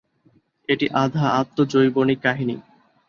[0.69, 2.55] এটি আধা-আত্মজৈবণিক কাহিনী।